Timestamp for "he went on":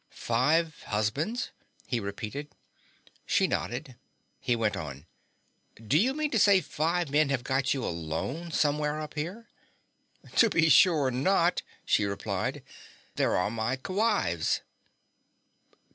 4.39-5.05